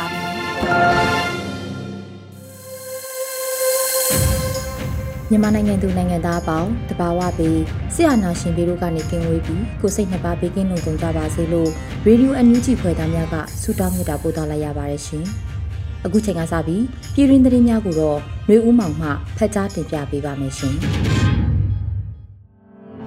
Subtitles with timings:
[5.31, 7.61] မြန်မာနိုင်ငံသူနိုင်ငံသားအပေါင်းတဘာဝပြီး
[7.93, 11.69] ဆရာနာရှင်ပြီးတို့ကနေကင်းဝေးပြီးကိုစိတ်နှစ်ပါးဘေးကင်းလုံခြုံကြပါစေလို့
[12.05, 15.25] ရေဒီယိုအန်ယူဂျီဖွယ်သားများကဆုတောင်းမြတ်တာပို့သလိုက်ရပါတယ်ရှင်။
[16.05, 20.75] အခုချိန်ကစပြီးပြည်ရင်းသတင်းများကိုတော့နှွေဦးမောင်မှဖတ်ကြားတင်ပြပေးပါမယ်ရှင်။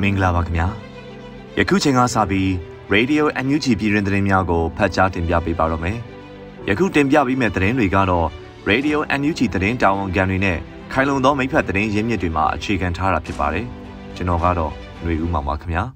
[0.00, 0.66] မင်္ဂလာပါခင်ဗျာ။
[1.58, 2.48] ယခုချိန်ကစပြီး
[2.94, 5.98] Radio NUG ပြည်ရင်းသတင်းများကိုဖတ်ကြားတင်ပြပေးပါတော့မယ်။
[6.68, 8.26] ယခုတင်ပြပေးမယ့်သတင်းတွေကတော့
[8.70, 10.58] Radio NUG သတင်းတာဝန်ခံတွေနဲ့
[10.92, 13.66] ခိုင်လုံသောမိဖက်သတင်းရင်းမြစ်တွေမှာအခြေခံထားတာဖြစ်ပါတယ်။
[14.16, 15.82] ကျွန်တော်ကတော့ຫນွေဦးမှာပါခင်ဗျာ။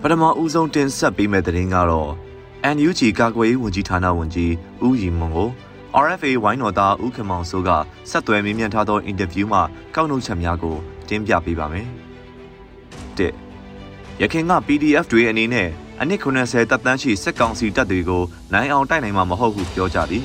[0.00, 2.10] ပထမဦးဆုံးတင်ဆက်ပေးမယ့်သတင်းကတော့
[2.74, 4.52] NUG ကာကွယ်ရေးဝန်ကြီးဌာနဝန်ကြီး
[4.84, 5.48] ဦးရီမွန်ကို
[6.04, 7.70] RFA ဝိုင်းတော်သားဦးခင်မောင်စိုးက
[8.10, 9.62] ဆက်သွယ်မေးမြန်းထားသောအင်တာဗျူးမှာ
[9.94, 10.76] ကောက်နှုတ်ချက်များကို
[11.08, 11.86] တင်ပြပေးပါမယ်။
[13.18, 13.20] ၁
[14.20, 15.68] ရခင်က PDF တွေအနေနဲ့
[16.00, 20.24] အနည်း90တပ်တန်းရှိစစ်ကောင်စီတပ်တွေကိုနိုင်အောင်တိုက်နိုင်မှာမဟုတ်ဟုပြောကြသည်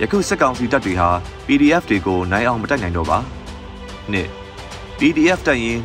[0.00, 1.10] ယခုစစ်ကောင်စီတပ်တွေဟာ
[1.46, 3.18] PDF တွေကိုနိုင်အောင်မတိုက်နိုင်တော့ပါ
[4.12, 4.28] နှစ်
[4.98, 5.78] PDF တပ်ရင်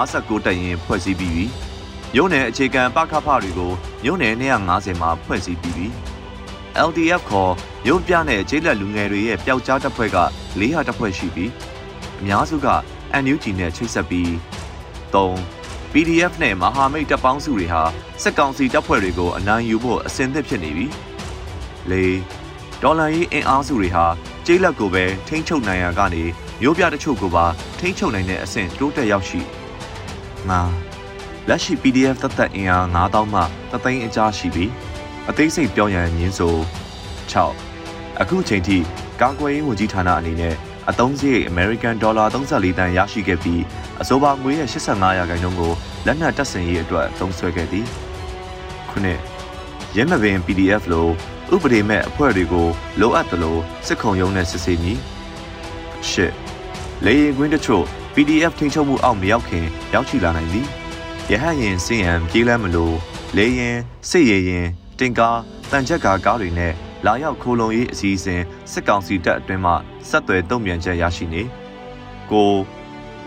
[0.00, 1.44] 259တပ်ရင်ဖွဲ့စည်းပြီးပြီ
[2.16, 3.72] ရုံးနယ်အခြေခံပခဖတွေကို
[4.06, 5.86] ရုံးနယ်250မှာဖွဲ့စည်းပြီးပြီ
[6.88, 7.52] LDF ခေါ်
[7.88, 10.18] ရုပ်ပြနဲ့ကျေးလက်လူငယ်တွေရဲ့ပျောက်ကြားတပ်ဖွဲ့က
[10.60, 11.50] ၄ဟာတပ်ဖွဲ့ရှိပြီး
[12.20, 12.68] အများစုက
[13.22, 14.28] NUG နဲ့ချိတ်ဆက်ပြီး
[15.12, 15.59] 3
[15.92, 17.82] PDF နဲ့မဟာမိတ်တပ်ပေါင်းစုတွေဟာ
[18.22, 20.86] စစ်ကောင်စီတပ်ဖွဲ့တွေကိုအနိုင်ယူဖို့အဆင်သင့်ဖြစ်နေပြီ။
[21.90, 21.94] ၄
[22.82, 24.06] ဒေါ်လာရေးအင်အားစုတွေဟာ
[24.46, 26.24] ကျေးလက်ကိုပဲထိန်းချုပ်နိုင်ရကနေ
[26.60, 27.46] မျိုးပြတချို့ကိုပါ
[27.78, 29.40] ထိန်းချုပ်နိုင်တဲ့အဆင့်တိုးတက်ရောက်ရှိ
[30.48, 30.50] ၅
[31.48, 33.40] လက်ရှိ PDF သက်သက်အင်အား9000မှ
[33.70, 34.70] 3သိန်းအကြားရှိပြီး
[35.28, 36.56] အသေးစိတ်ပြောရန်ညင်းဆို
[37.32, 38.78] 6အခုချိန်ထိ
[39.20, 40.54] ကာကွယ်ရေးဝန်ကြီးဌာနအနေနဲ့
[40.90, 43.62] အသုံးစရိတ် American Dollar 34တန်ရရှိခဲ့ပြီး
[44.02, 45.72] အဆိုပါငွေရဲ့85ရာခိုင်နှုန်းကို
[46.06, 47.86] လက်နက်တပ်ဆင်ရေးအတွက်သုံးစွဲခဲ့သည်
[48.90, 49.20] ခုနှစ်
[49.96, 51.08] ရဲမပင် PDF လို
[51.54, 52.68] ဥပဒေမဲ့အဖွဲ့တွေကို
[53.00, 53.56] လိုအပ်သလို
[53.86, 54.98] စစ်ခုံရုံးနဲ့စစ်ဆေးမည်
[56.08, 56.32] ရှစ်
[57.04, 57.84] လေရင်ကွင်းတချို့
[58.14, 60.66] PDF ထိန်းချုပ်မှုအောက်မရောက်ခင်ရောက်ရှိလာနိုင်သည်
[61.30, 62.96] ရဟရင်စင်ရန်ပြေးလမ်းမလို့
[63.36, 63.76] လေရင်
[64.10, 64.66] စစ်ရရင်
[64.98, 65.38] တင်ကား
[65.70, 66.72] တန်ချက်ကားကားတွေနဲ့
[67.06, 69.72] လာရောက်ခိုးလုံရေးအစီအစဉ်စစ်ကောင်စီတပ်အတွင်းမှ
[70.08, 71.42] ဆက်သွယ်တုံ့ပြန်ချက်ရရှိနေ
[72.30, 72.50] ကို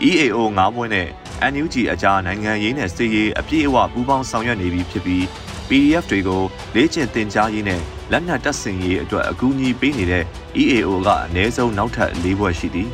[0.01, 1.07] EAO 9ဘွဲ့နဲ့
[1.51, 5.23] NUG အကြားနိုင်ငံရေးနဲ့စစ်ရေးအပြည့်အဝပူးပေါင်းဆောင်ရွက်နေပြီဖြစ်ပြီး
[5.67, 6.41] PDF တွေကို
[6.75, 7.81] လေ့ကျင့်သင်ကြားရေးနဲ့
[8.11, 10.23] လက်နက်တပ်ဆင်ရေးအတွက်အကူအညီပေးနေတဲ့
[10.61, 12.89] EAO ကအနည်းဆုံးနောက်ထပ်၄ဘွဲ့ရှိသည်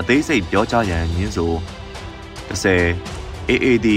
[0.00, 1.52] အသေးစိတ်ပြောကြားရန်ညင်းဆို
[2.48, 3.88] 30 AAD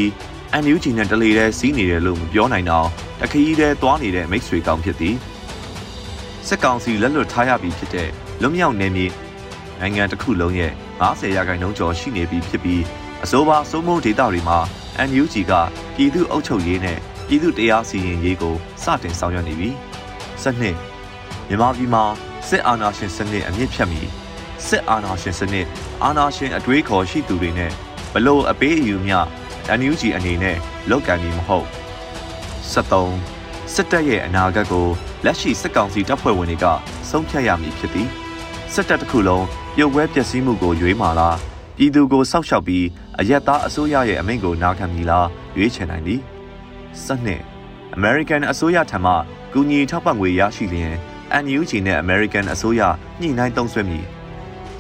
[0.63, 2.87] NUG နဲ့တလေတည်းစီးနေတယ်လို့မပြောနိုင်တော့
[3.21, 5.15] တခီးတည်းသွားနေတဲ့မိတ်ဆွေကောင်ဖြစ်သည်
[6.47, 8.09] စစ်ကောင်စီလက်လွတ်ထားရပြီဖြစ်တဲ့
[8.41, 9.05] လွတ်မြောက်နေမြေ
[9.79, 12.83] နိုင်ငံတစ်ခုလုံးရဲ့ 90ရာခိုင်နှုန်းကျော်ရှိနေပြီဖြစ်ပြီး
[13.23, 14.59] အဆိုပါစိုးမိုးဒေသတွေမှာ
[15.07, 15.53] NUG က
[15.95, 19.69] ပြည်သူ့အုပ်ချုပ်ရေးနဲ့ပြည်သူ့တရားစီရင်ရေးကိုစတင်ဆောင်ရွက်နေပြီ။
[20.41, 20.75] စနစ်
[21.47, 22.03] မြန်မာပြည်မှာ
[22.47, 24.09] စစ်အာဏာရှင်စနစ်အမြင့်ဖြတ်ပြီး
[24.67, 25.67] စစ်အာဏာရှင်စနစ်
[26.03, 27.71] အာဏာရှင်အတွေးခေါ်ရှိသူတွေနဲ့
[28.13, 29.19] ဘလို့အပေးအယူမျှ
[29.79, 30.57] NUG အနေနဲ့
[30.89, 31.67] လောက်ကန်ပြီးမဟုတ်
[32.73, 34.87] 73စစ်တပ်ရဲ့အနာဂတ်ကို
[35.25, 36.65] လက်ရှိစစ်ကောင်စီတပ်ဖွဲ့ဝင်တွေက
[37.09, 38.09] ဆုံးဖြတ်ရမည်ဖြစ်သည်
[38.73, 39.45] စစ်တပ်တစ်ခုလုံး
[39.77, 41.37] ပြုတ်ဝဲပျက်စီးမှုကိုရွေးမာလား
[41.77, 42.85] ပြည်သူကိုစောက်ရှောက်ပြီး
[43.19, 45.27] အရက်သားအစိုးရရဲ့အမိန့်ကိုနာခံမည်လား
[45.57, 46.21] ရွေးချယ်နိုင်သည်
[47.03, 47.41] စနစ်
[47.97, 49.13] American အစိုးရထံမှ
[49.53, 50.93] ကူညီထောက်ပံ့ငွေရရှိလျင်
[51.43, 52.81] NUG နဲ့ American အစိုးရ
[53.21, 54.05] ညှိနှိုင်းသုံးစွဲမည်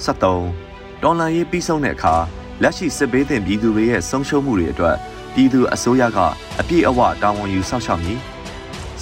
[0.05, 2.15] 73ဒေါ်လာရေးပြီးဆုံးတဲ့အခါ
[2.61, 4.95] လက်ရှိစစ်ဘေးသင့်ပြည်သူတွေရဲ့ဆုံးရှုံးမှုတွေအတွက်
[5.33, 6.19] ပြည်သူအစိုးရက
[6.59, 8.19] အပြည့်အဝတာဝန်ယူစောင့်ရှောက်မည်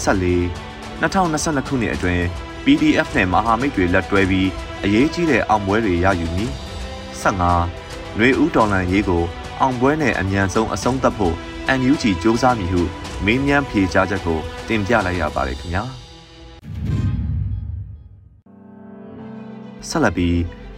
[0.04, 2.26] 14 2022ခုနှစ်အတွင်း
[2.66, 4.50] PDF နဲ့မဟာမိတ်တွေလက်တွဲပြီး
[4.84, 6.52] အရေးကြီးတဲ့အောင်ပွဲတွေရယူမည်
[7.22, 7.42] 15
[8.16, 9.24] ຫນွေဦးဒေါ်လန်ရေးကို
[9.62, 11.36] အောင်ပွဲနဲ့အမြန်ဆုံးအဆုံးသတ်ဖို့
[11.80, 12.82] NUG စ조사မည်ဟု
[13.26, 15.84] မေးမြန်းဖြေကြားချက်ကိုတင်ပြလိုက်ရပါတယ်ခင်ဗျာ
[19.88, 20.38] ဆက်လက်ပြီး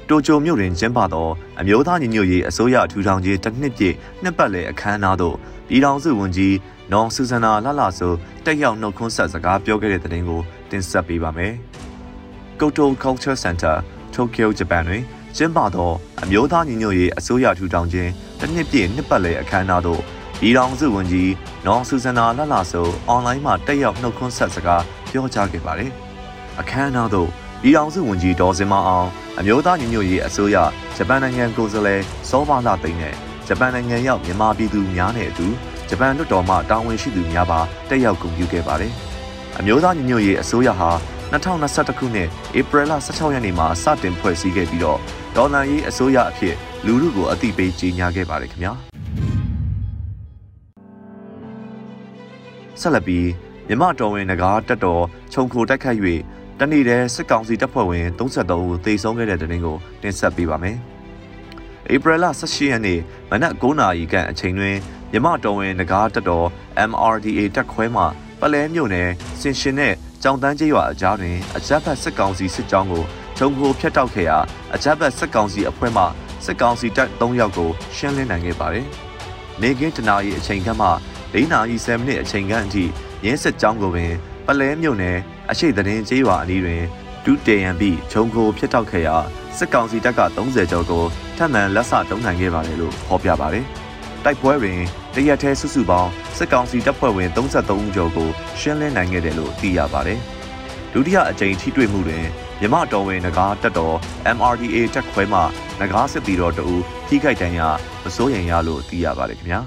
[0.10, 5.36] တိုကျိုမြို့တွင်ကျင်းပသောအမျိုးသားညီညွတ်ရေးအစိုးရထူထောင်ရေးတစ်နှစ်ပြည့်နှစ်ပတ်လည်အခမ်းအနားသို့
[5.68, 6.56] ပြည်ထောင်စုဝန်ကြီး
[6.92, 8.14] နော်ဆူဇနာလှလှဆို
[8.46, 10.42] တက်ရောက်နှုတ်ခွန်းဆက်စကားပြောခဲ့တဲ့တဲ့တင်ကို
[10.72, 11.54] တင်ဆက်ပေးပါမယ်။
[12.64, 13.76] Kyoto Culture Center
[14.16, 15.04] Tokyo Japan တွင်
[15.36, 15.92] ကျင်းပသော
[16.24, 20.02] အမျိုးသားညီညွတ်ရေးအစိုးရထူထောင်ခြင်းတစ်နှစ်ပြည့်နှစ်ပတ်လည်အခမ်းအနားသို့
[20.40, 21.32] ပြည်ထောင်စုဝန်ကြီး
[21.66, 25.92] နော်ဆူဇနာလှလှဆိုအွန်လိုင်းမှာတက်ရောက်နှုတ်ခွန်းဆက်စကားပြောကြားခဲ့ပါတယ်။
[26.60, 27.30] အခမ်းအနားသို့
[27.62, 29.08] ပြည်ထောင်စုဝန်ကြီးဒေါ်စင်မအောင်
[29.40, 30.58] အမျိုးသားညီညွတ်ရေးအစိုးရ
[30.98, 33.14] ဂျပန်နိုင်ငံကိုယ်စားလှယ်စောဘာလာသိန်းနဲ့
[33.48, 35.48] ဂျပန်နိုင်ငံရောက်မြန်မာပြည်သူများနဲ့အတူ
[35.90, 37.60] ဂျပန်လွှတ်တော်မှတာဝန်ရှိသူများပါ
[37.90, 38.94] တက်ရောက်ဂုဏ်ပြုခဲ့ပါတယ်။
[39.60, 40.90] အမျိုးသားညီညွတ်ရေးအစိုးရဟာ
[41.34, 45.00] 2021ခုနှစ်ဧပြီလ16ရက်နေ့မှာစတင်ဖွဲ့စည်းခဲ့ပြီးတော့
[45.36, 48.74] ဒေါ်လာရေးအစိုးရအဖြစ်လူမှုကိုအသိပေးကြေညာခဲ့ပါတယ်ခင်ဗျာ
[52.80, 53.28] ဆက်လက်ပြီး
[53.68, 55.04] မြမတော်ဝင်ငကားတက်တော်
[55.34, 56.00] ခြုံခိုတိုက်ခိုက်၍
[56.60, 60.78] တနေ့တည်းစစ်ကောင်စီတပ်ဖွဲ့ဝင်33ဦးသေဆုံးခဲ့တဲ့တဲ့တင်ကိုတင်ဆက်ပေးပါမယ်။
[61.94, 63.00] ဧပြီလ18ရက်နေ့
[63.30, 64.78] မနက်9:00နာရီခန့်အချိန်တွင်
[65.12, 66.48] မြမတော်ဝင်ငကားတက်တော်
[66.90, 68.04] MRDA တက်ခွဲမှ
[68.44, 69.10] ပလဲမြို့နယ်
[69.40, 69.94] စင်ရှင်နဲ့
[70.24, 73.04] ကြောင်တန်းကျေးရွာအကြားတွင်အကြမ်းဖက်စစ်ကောင်စီစစ်ကြောင်းကို
[73.38, 74.38] ဂျုံကိုဖျက်တောက်ခဲ့ရာ
[74.76, 76.04] အကြမ်းဖက်စစ်ကောင်စီအဖွဲ့မှ
[76.46, 78.88] စစ်ကောင်စီတပ်3ယောက်ကိုရှင်းလင်းနိုင်ခဲ့ပါတယ်။
[79.62, 80.88] နေကင်းတနာရီအချိန်ခန့်မှ
[81.34, 82.84] ၄နာရီ7မိနစ်အချိန်ခန့်အထိ
[83.26, 84.14] ရင်းစစ်ကြောင်းကိုပင်
[84.46, 85.18] ပလဲမြို့နယ်
[85.50, 86.84] အရှိသတင်းကျေးရွာအနီးတွင်
[87.26, 89.16] ဒုတေယံပြီးဂျုံကိုဖျက်တောက်ခဲ့ရာ
[89.58, 91.04] စစ်ကောင်စီတပ်က30ကျော်ကို
[91.38, 93.66] ထပ်မံလက်ဆတုံးနိုင်ခဲ့ပါတယ်လို့ဖော်ပြပါတယ်။
[94.24, 94.80] တိုက်ပွဲတွင်
[95.18, 98.30] တရက်ထဲစုစုပေါင်းစစ်ကောင်စီတပ်ဖွဲ့ဝင်33ဦးကျော်ကို
[98.60, 100.20] ရှင်းလင်းနိုင်ခဲ့တယ်လို့သိရပါတယ်။
[100.94, 102.26] ဒုတိယအကြိမ်ထိတွေ့မှုတွင်
[102.62, 103.96] မြမတော်ဝင်နဂါတက်တော်
[104.36, 105.40] MRDA တက်ခွဲမှ
[105.82, 106.68] နဂါစစ်တီတော်တူ
[107.08, 107.68] ထိခိုက်ဒဏ်ရာ
[108.04, 109.60] မစိုးရိမ်ရလို့သိရပါတယ်ခင်ဗျာ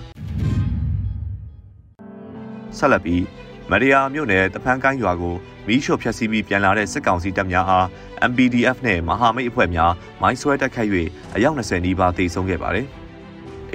[2.77, 3.23] ဆက်လက်ပြီး
[3.71, 5.35] မရယာမြို့နယ်တဖန်းကိုင်းရွာကို
[5.67, 7.87] မီးရှို့ဖျက်ဆီးပြီးပြန်လာတဲ့စစ်ကောင်စီတပ်များအား
[8.31, 9.93] MPDF နဲ့မဟာမိတ်အဖွဲ့များ
[10.23, 10.91] မိုင်းဆွဲတိုက်ခိုက်၍
[11.35, 12.89] အယောက်20နီးပါးသေဆုံးခဲ့ပါတယ်။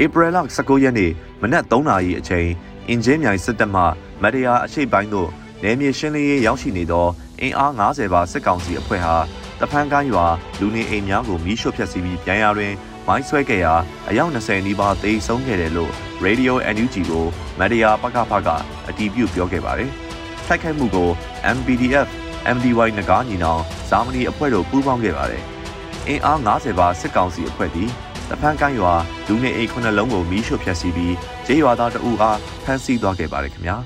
[0.03, 1.11] ဧပြီလ19ရက်နေ့
[1.41, 2.49] မနက်3နာရီအချိန်
[2.89, 3.81] အင်ဂျင်မြိုင်စစ်တပ်မှ
[4.21, 5.29] မရယာအရှိတ်ပိုင်းသို့
[5.63, 7.07] နယ်မြေရှင်းလင်းရေးရောက်ရှိနေသော
[7.41, 9.15] အင်အား90ပါစစ်ကောင်စီအဖွဲ့ဟာ
[9.59, 10.25] တဖန်းကိုင်းရွာ
[10.59, 12.73] လူနေအိမ်များကိုမီးရှို့ဖျက်ဆီးပြီးပြန်ရတွင်
[13.07, 13.73] မိုင်းဆွဲခဲ့ရာ
[14.09, 15.91] အယောက်20နီးပါးသေဆုံးခဲ့တယ်လို့
[16.25, 17.25] Radio NUG ကို
[17.59, 18.49] မဒရာပကဖက
[18.88, 19.91] အတည်ပြုပြောခဲ့ပါတယ်။
[20.45, 21.09] ထိုက်ခိုက်မှုကို
[21.55, 22.07] MPDF,
[22.55, 25.43] MDY နဂါညီနောင်ဇာမနီအဖွဲ့တို့ပူးပေါင်းခဲ့ပါတယ်။
[26.07, 27.89] အင်အား90ပါစစ်ကောင်စီအဖွဲ့သည်
[28.31, 28.94] တဖန်ကိုင်းရွာ
[29.28, 33.75] လူနေအိမ်ခုနှစ်လုံးကိုမီးရှို့ဖျက်ဆီးပြီးကျေးရွာသားတအူအားဖမ်းဆီးသွားခဲ့ပါတယ်ခင်ဗျာ။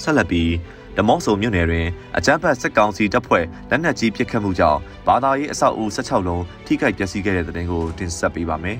[0.00, 0.50] ဆက်လက်ပြီး
[0.96, 1.86] ဓမော့ဆိုမြို့နယ်တွင်
[2.16, 8.78] အကြမ်းဖက်စစ်ကောင်စီတပ်ဖွဲ့လက်နက်ကြီးပစ်ခတ်မှုကြောင့်ဘာသာရေးအဆောက်အဦ16လုံးထိခိုက်ပျက်စီးခဲ့တဲ့တဲ့တင်ကိုတင်ဆက်ပေးပါမယ်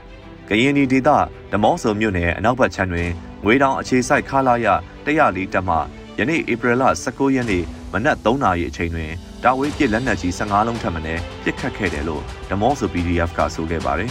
[0.48, 1.10] ။ကရင်ပြည်ဒေသ
[1.52, 3.08] ဓမော့ဆိုမြို့နယ်အနောက်ဘက်ခြမ်းတွင်
[3.44, 4.66] ငွေတောင်အခြေစိုက်ခလာရ
[5.06, 5.76] 104တပ်မှ
[6.18, 9.12] ယနေ့ဧပြီလ19ရက်နေ့မနက်3နာရီအချိန်တွင်
[9.44, 11.00] တာဝေးပစ်လက်နက်ကြီး15လုံးထပ်မံ
[11.44, 14.10] ပစ်ခတ်ခဲ့တယ်လို့ဓမော့ဆို PDF ကဆိုခဲ့ပါတယ်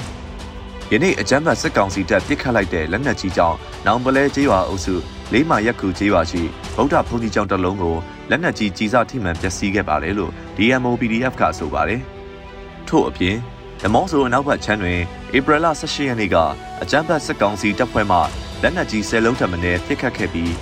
[0.92, 4.96] ။ယနေ့အကြမ်းဖက်စစ်ကောင်စီတပ်ပစ်ခတ်လိုက်တဲ့လက်နက်ကြီးကြောင့်နောင်ပလဲကျေးရွာအုပ်စု
[5.34, 6.42] လေးမာရက်ကူကျေးရွာရှိ
[6.76, 7.96] ဗုဒ္ဓဘုန်းကြီးကျောင်းတစ်လုံးကို
[8.30, 12.02] လက်နက်ကြီးကြီးစားထိမှန်ပျက်စီးခဲ့ပါတယ်လို့ DMO PDF ကဆိုပါတယ်။
[12.88, 13.36] ထို့အပြင်
[13.82, 15.00] ဓမောဆိုအနောက်ဘက်ခြမ်းတွင်
[15.38, 16.36] ဧပြီလ18ရက်နေ့က
[16.82, 18.18] အကြမ်းဖက်စစ်ကောင်စီတပ်ဖွဲ့မှ
[18.62, 20.54] လက်နက်ကြီး10လုံးထပ်မံပစ်ခတ်ခဲ့ပြီး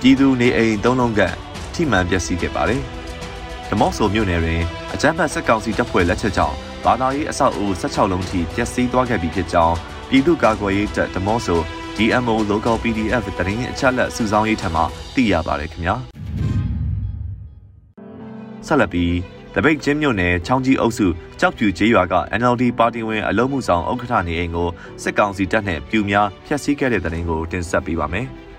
[0.00, 1.20] ပြည်သူနေအိမ်3လုံးက
[1.74, 2.84] ထိမှန်ပျက်စီးခဲ့ပါတယ်။
[3.72, 4.62] ဓမောဆိုမြို့နယ်တွင်
[4.94, 9.76] အကြမ်းဖက်စစ်ကောင်စီတပ်ဖွဲ့လက်ချက်ကြောင့်ဘာသာရေးအဆောက်အဦ16လုံးထိပျက်စီးသွားခဲ့ပြီးဖြစ်ကြောင်း
[10.10, 11.60] ပြည်သူ့ကာကွယ်ရေးတပ်ဓမောဆို
[11.96, 14.82] DMO Local PDF တရင်အချက်လက်စုဆောင်းရေးထံမှ
[15.14, 15.94] သိရပါတယ်ခင်ဗျာ
[18.66, 19.14] ဆက်လက်ပြီး
[19.54, 21.06] တပိတ်ချင်းမြို့နယ်ချောင်းကြီးအုပ်စု
[21.40, 24.68] ကြောက်ပြူကျေးရွာက NLD ပါတီဝင်အလုံးမှုဆောင်ဥက္ကဋ္ဌနေအိမ်ကို
[25.02, 28.28] စစ်ကောင်စီတပ်နဲ့ပြူများဖျက်ဆီးခဲ့တဲ့တဲ့ရင်ကိုတင်ဆက်ပေးပါမယ်။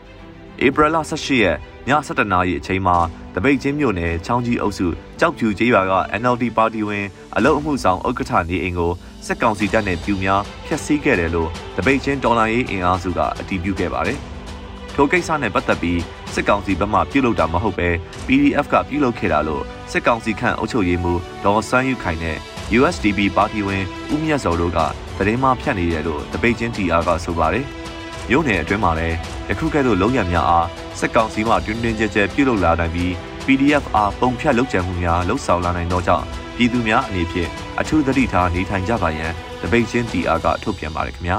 [0.65, 2.97] ဧပြီလ18ရက်ည7:00နာရီအချိန်မှာ
[3.35, 4.87] တပိတ်ချင်းမြို့နယ်ချောင်းကြီးအုပ်စု
[5.19, 8.91] ကြောက်ပြူကျေးရွာက NLD ပါတီဝင်အလုံးမှုဆောင်ဥက္ကဋ္ဌနေအိမ်ကို
[9.25, 14.19] စစ်ကောင်စီတပ်နဲ့ပြူများဖျက်ဆီးခဲ့တယ်လို့တပိတ်ချင်းဒေါ်လာရေးအင်အားစုကအတည်ပြုခဲ့ပါတယ်။
[14.95, 15.99] ထိုကိစ္စနဲ့ပတ်သက်ပြီး
[16.33, 17.89] စစ်ကောင်စီဘက်မှပြုလုပ်တာမဟုတ်ပဲ
[18.27, 22.37] PDF ကပြုလုပ်ခဲ့တာလို့စစ်ကောင်စီခန့်အုပ်ချုပ်ရေးမှူးဒေါ်ဆန်းယူခိုင်နဲ့
[22.79, 24.79] USDP ပါတီဝင်ဦးမြတ်စောတို့က
[25.17, 27.67] သတင်းမှဖြတ်နေတယ်လို့တပိတ်ချင်း TR ကဆိုပါတယ်။
[28.29, 29.17] မြို့နယ်အတွင်းမှာလည်း
[29.49, 30.67] ယခုကဲ့သို့လုံရများအား
[30.99, 33.11] စစ်ကောင်စီမှတွင်တွင်ကြဲကြဲပြုလုပ်လာနိုင်ပြီး
[33.45, 36.25] PDF အားပုံဖြတ်လုပ်ကြံမှုများလှုပ်ဆောင်လာနိုင်သောကြောင့်
[36.55, 37.49] ပြည်သူများအနေဖြင့်
[37.79, 41.37] အထူးသတိထားနေထိုင်ကြပါရန်တပိတ်ချင်း TR ကထုတ်ပြန်ပါတယ်ခင်ဗျာ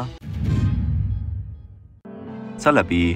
[2.62, 3.08] ဆက်လက်ပြီး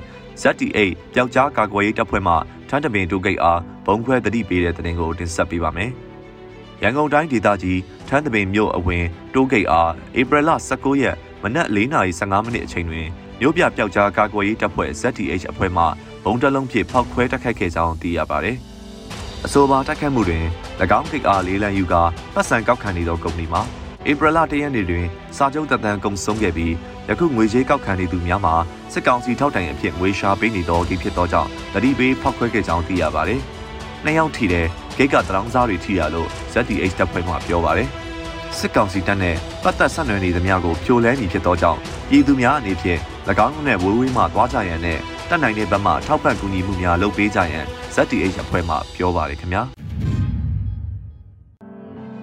[0.43, 0.79] ZT8
[1.15, 2.35] ပျောက်ကြားကာကွယ်ရေးတပ်ဖွဲ့မှ
[2.69, 5.91] ထန်းတပင်တိုးဂိတ်အားဘုံခွဲတတိပေးတဲ့တဲ့တင်ကိုတင်ဆက်ပေးပါမယ်။
[6.83, 9.05] ရန်ကုန်တိုင်းဒေသကြီးထန်းတပင်မြို့အဝင်
[9.35, 13.09] တိုးဂိတ်အားဧပြီလ19ရက်မနက်4:15မိနစ်အချိန်တွင်
[13.41, 15.85] မြို့ပြပျောက်ကြားကာကွယ်ရေးတပ်ဖွဲ့ ZTH အဖွဲ့မှ
[16.25, 18.57] ဘုံတလုံးဖြင့်ဖောက်ခွဲတိုက်ခိုက်ခဲ့ကြောင်းသိရပါတယ်။
[19.45, 20.45] အဆိုပါတိုက်ခတ်မှုတွင်၎
[20.99, 22.03] င်းကိတ်အားလေးလံယူကာ
[22.35, 23.63] ပတ်စံကောက်ခံနေသောကုမ္ပဏီမှာ
[24.11, 26.73] ဧပြီလ၁ရက်နေ့တွင်စာချုပ်သက်တမ်းကုန်ဆုံးခဲ့ပြီး
[27.09, 28.55] ယခုငွေကြေးကောက်ခံနေသူများမှာ
[28.93, 33.41] စစ်ကောင်စီထောက်တိုင်အဖြစ်ငွေရှာပေးနေသောကိဖြစ်သောကြောင့်တတိပေးဖောက်ခွဲခဲ့ကြောင်းသိရပါတယ်။
[34.05, 34.67] နှစ်ယောက်ထိတဲ့
[34.97, 37.89] ဂိတ်ကတရောင်းစားတွေထိရလို့ ZDH တပ်ဖွဲ့မှပြောပါတယ်။
[38.59, 41.79] စစ်ကောင်စီတပ်နဲ့ပတ်သက်ဆက်နွယ်နေသမျှကိုဖြိုလဲနေဖြစ်သောကြောင့်
[42.09, 43.01] ပြည်သူများအနေဖြင့်၎
[43.45, 47.65] င်းတို့နဲ့ဝေးဝေးမှသွားကြရန်နဲ့တက်နိုင်တဲ့ဘက်မှထောက်ပံ့ကူညီမှုများလုပ်ပေးကြရန်
[47.95, 49.63] ZDH အဖွဲ့မှပြောပါတယ်ခင်ဗျာ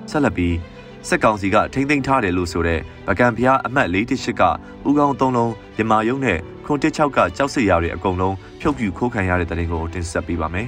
[0.10, 0.56] ဆက်လက်ပြီး
[1.08, 4.44] စစ်ကောင်စီကထိမ့်သိမ်းထားတယ်လို့ဆိုတဲ့ဗကံဖျားအမှတ်418က
[4.88, 10.68] ဥကောင်းသုံးလုံးမြမာယုံနဲ့ခွန်တစ်6ကကြောက်စစ်ရတဲ့အကုန်လုံးဖြုတ်ပြူခိုးခံရတဲ့တဲ့ရင်ကိုတင်ဆက်ပေးပါမယ်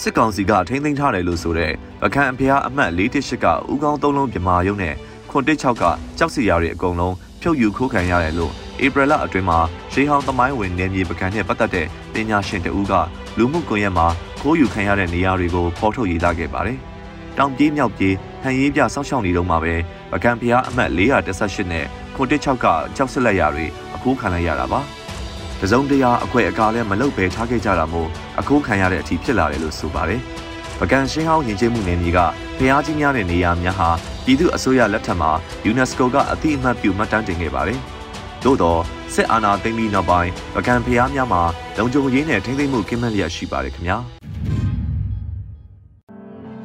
[0.00, 4.94] စစ်ကောင်စီကထိမ့်သိမ်းထားတယ်လို့ဆိုတဲ့ဗကံဖျားအမှတ်418ကဥကောင်းသုံးလုံးမြမာယုံနဲ့
[5.30, 5.84] ခွန်တစ်6က
[6.18, 9.58] ကြောက်စစ်ရတဲ့အကုန်လုံးဖြုတ်ယူခိုးခံရတယ်လို့ ဧပြီလအတွင်းမှာ
[9.92, 12.92] ရှေးဟောင်းသမိုင်းဝင်နယ်မြေပကံနဲ့ပတ်သက်တဲ့ပညာရှင်တဦးက
[13.38, 14.06] လူမှုကွန်ရက်မှာ
[14.40, 16.78] ခိုးယူခံရတဲ့နေရာတွေကိုဖော်ထုတ်ရေးသားခဲ့ပါတယ်။
[17.38, 19.74] တောင်ပြေးမြောက်ပြေးဟန်ရေးပြစောက်ရှောက်နေတော့မှပဲ
[20.12, 22.66] ပကံဖျားအမှတ်418နဲ့ခွန်တစ်6က
[22.96, 24.80] ကြောက်စစ်လက်ရာတွေအခိုးခံလိုက်ရတာပါ။
[25.60, 28.08] တစုံတရာအခွဲအကားလည်းမလုပ်ပဲထားခဲ့ကြတာမို့
[28.40, 30.20] အခိုးခံရတဲ့အထိဖြစ်လာတယ်လို့ဆိုပါတယ်။
[30.80, 32.18] ပကံရှင်းဟောင်းယဉ်ကျေးမှုနယ်မြေက
[32.58, 33.90] ဖျားကြီးများတဲ့နေရာများဟာ
[34.24, 35.30] ပြည်သူအစိုးရလက်ထက်မှာ
[35.70, 37.80] UNESCO ကအသိအမှတ်ပြုမှတ်တမ်းတင်ခဲ့ပါတယ်။
[38.44, 38.80] သို့တော့
[39.14, 41.42] စစ်အာဏာသိမ်းပြီးနောက်ပိုင်းပကံဖျားများမှာ
[41.78, 43.98] လုံခြုံရေးနဲ့ထိန်းသိမ်းမှုကင်းမဲ့လျက်ရှိပါတယ်ခင်ဗျာ။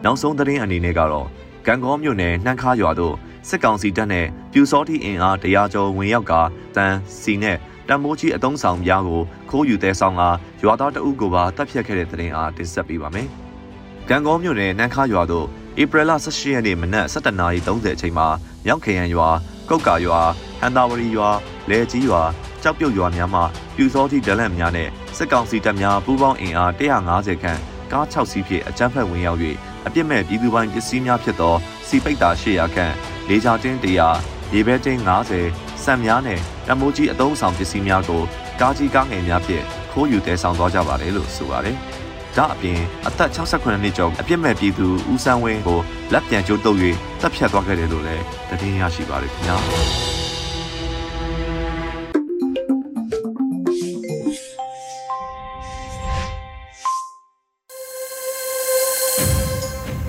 [0.03, 1.27] နောက်ဆုံးသတင်းအနေနဲ့ကတော့
[1.67, 3.15] ကံကောမြို့နယ်နှမ်းခါရွာသို့
[3.49, 6.33] စစ်ကောင်စီတပ်နဲ့ပြူစောတိအင်အားတရာကျော်ဝင်ရောက်က
[6.75, 10.21] တန်စီနဲ့တံမိုးကြီးအုံဆောင်များကိုခိုးယူတဲ့ဆောင်က
[10.63, 13.27] ရွာသားတအုပ်ကိုပါတပ်ဖြတ်ခဲ့တဲ့သတင်းအားတင်ဆက်ပေးပါမယ်။
[14.09, 15.47] ကံကောမြို့နယ်နှမ်းခါရွာသို့
[15.81, 18.27] ဧပြီလ18ရက်နေ့မနက်7:30အချိန်မှာ
[18.65, 19.29] မြောက်ခရံရွာ
[19.69, 20.21] ကုတ်ကာရွာ
[20.61, 21.29] ဟန်တာဝရီရွာ
[21.69, 22.21] လဲကြီးရွာ
[22.63, 23.43] ကြောက်ပြုတ်ရွာများမှာ
[23.75, 27.59] ပြူစောတိဒလန့်များနဲ့စစ်ကောင်စီတပ်များပူးပေါင်းအင်အား150ခန့်
[27.91, 29.39] ကား6စီးဖြင့်အကြမ်းဖက်ဝင်ရောက်၍
[29.85, 31.55] အပြစ်မဲ့ပြည်သူပိုင်းပစ္စည်းများဖြစ်သော
[31.87, 32.93] စီပိတ်တာ800ခန့်
[33.29, 34.99] လေကြာတင်း100ရေဘဲတင်း
[35.43, 38.23] 90စံများနဲ့တမိုးကြီးအသုံးဆောင်ပစ္စည်းများကို
[38.61, 41.77] ကားကြီးကားငယ်များဖြင့်ခိုးယူတဲဆောင်သွားကြပါတယ်လို့ဆိုပါတယ်။
[42.37, 45.79] ဒါအပြင်အသက်68နှစ်ကျော်အပြစ်မဲ့ပြည်သူဦးစန်းဝင်းကို
[46.13, 46.77] လက်ပြန်ကျိုးတုပ်၍
[47.21, 49.57] တပ်ဖြတ်သွားခဲ့တယ်လို့လည်းသတင်းရရှိပါတယ်ခင်ဗျာ။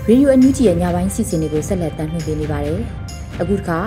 [0.09, 2.81] ရေဒီယိုအန်ယူဂျီရဲ့ညပိုင်းစီစဉ်တွေကိုဆက်လက်တင်ပြနေပါတယ်။
[3.41, 3.79] အခုတစ်ခါ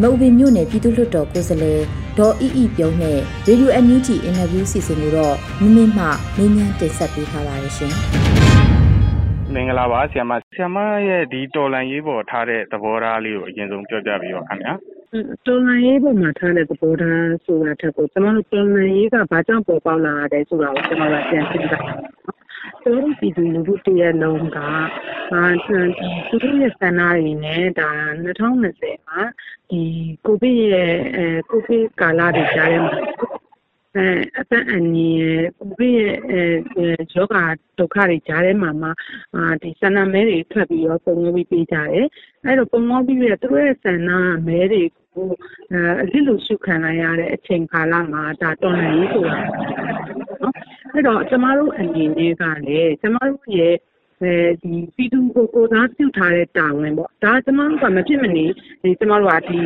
[0.00, 1.80] မအူပင်မြို့နယ်ပြည်သူ့လွှတ်တော်ကိုယ်စားလှယ်
[2.18, 6.04] ဒေါ်အီအီပြုံးနဲ့ရေဒီယိုအန်ယူဂျီအင်တာဗျူးစီစဉ်ကိုတော့မင်းမင်းမှ
[6.36, 7.92] မင်းမြန်းတင်ဆက်ပေးထားပါတယ်ရှင်။
[9.54, 14.72] မင်္ဂလာပါဆရာမဆရာမရဲ့ဒီတော်လန်ရေးပေါ်ထားတဲ့သဘောထားလေးကိုအရင်ဆုံးပြောပြပေးပါခင်ဗျာ
[15.46, 21.80] တော်လန်ရေးပေါ်မှာထားတဲ့သဘောထားဆိုတာထက်ကိုကျွန်တော်တို့တော်လန်ရေးကဘာကြောင့်ပေါ်ပေါက်လာတယ်ဆိုတာကိုကျွန်တော်ကပြန်သိတာ
[22.84, 24.58] ကျွန်တော်ပြည်သူလူထုတရက်လုံးက
[25.32, 25.78] အာဒီ
[26.28, 27.90] သူတို့ရဲ့စံနာတွေနဲ့ဒါ
[28.24, 29.22] 2020မှာ
[29.70, 29.80] ဒီ
[30.24, 32.96] ကိုဗစ်ရဲ့အဲကိုဗစ်ကာလတွေကြားထဲမှာ
[33.96, 34.06] အဲ
[34.38, 36.40] အသက်အန္တရာယ်ကိုဗစ်ရဲ့အဲ
[37.14, 37.36] ယောဂ
[37.78, 38.90] ဒုက္ခတွေကြားထဲမှာမှ
[39.34, 42.06] အာဒီဆန္ဒမဲတွေထွက်ပြီးတော့ပုံပြီးပေးကြတယ်
[42.44, 44.10] အဲ့တော့ပုံပြီးပြီးတော့သူတို့ရဲ့ဆန္ဒ
[44.46, 44.82] မဲတွေ
[45.14, 45.28] ကို
[45.72, 49.38] အဲအလစ်လို့ရှုခံလိုက်ရတဲ့အချိန်ကာလမှာဒါတော်လှန်ရေးဆိုတာ
[50.42, 50.54] နော်
[50.92, 53.74] အဲ့တော့ကျမတို့အနေနဲ့ကလည်းကျမတို့ရဲ့
[54.22, 58.44] အဲဒီပြည်သူကိုကိုစားပြုထားတဲ့တာဝန်ပေါ့ဒါကျမတို့ကမဖြစ်မနေ
[58.82, 59.60] ဒီကျမတို့ကဒီ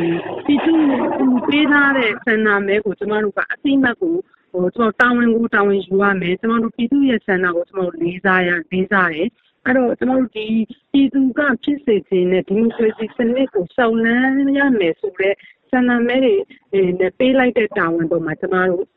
[0.45, 0.73] ပြည်သူ
[1.17, 4.15] ကိုပေးထားတဲ့ဆန္ဒမဲကိုကျမတို့ကအသိမှတ်ကို
[4.51, 9.29] ဟိုကျွန်တော်တာဝန်ကိုတာဝန်ယူရမယ်ကျမတို့ပြည်သူရဲ့ဆန္ဒကိုကျွန်တော်လေးစားရလေးစားတယ်
[9.65, 10.47] အဲ့တော့ကျွန်တော်တို့ဒီ
[10.91, 14.17] ပြည်သူကဖြစ်စေခြင်းနဲ့ဒီမိုကရေစီစနစ်ကိုစောင့်နှံ
[14.57, 15.35] ရမယ်ဆိုတဲ့
[15.71, 18.87] ဆန္ဒမဲတွေနဲ့ပေးလိုက်တဲ့တာဝန်ပေါ်မှာကျွန်တော်တို့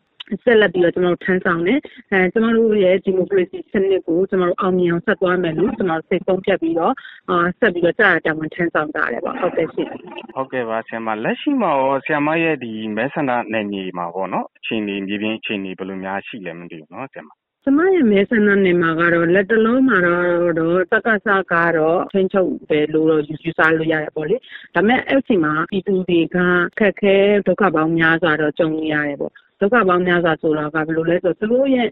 [0.44, 1.78] ဆက်လက်ပြီးတော့ကျွန်တော်တို့ထမ်းဆောင်တယ်။
[2.10, 6.94] အဲကျွန်တော်တို့ရဲ့ဒီမိုကရေစီစနစ်ကိုကျွန်တော်တို့အောင်မြင်အောင်ဆက်သွားမယ်လို့ကျွန်တော်တို့စိတ်ဆုံးဖြတ်ပြီးတော့
[7.30, 9.88] အာဆက်ပြီးတော့ကြာတာဝန်ထမ်းဆောင်ကြရတယ်ပေါ့ဟုတ်ကဲ့ရှင်။
[10.34, 17.30] ဟုတ်ကဲ့ပါဆရာမလက်ရှိမှာရောဆရာမရဲ့ဒီမဲဆန္ဒနယ်မြေမှာပေါ့နော်အခြေအနေမြေပြင်အခြေအနေဘယ်လိုများရှိလဲမသိဘူးနော်ဆရာမ
[17.64, 24.36] ကျမရဲ့မဲဆန္ဒနယ်မှာကတော့လက်တလုံးမှာတော့တက္ကသကတော့ထိန်းချုပ်ပဲလို့တော့ယူဆလို့ရတယ်ပေါ့လေ
[24.74, 26.38] ဒါပေမဲ့အဲ့ဒီမှာပြည်သူတွေက
[26.78, 27.14] ခက်ခဲ
[27.46, 31.88] ဒုက္ခပေါင်းများစွာတော့ကြုံနေရတယ်ပေါ့ဒုက္ခပေါင်းများစွာဆိုတာကဘယ်လိုလဲဆိုတော့သူတို့ရဲ့